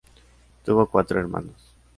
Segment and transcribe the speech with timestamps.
[0.65, 1.75] Tuvo cuatro hermanos.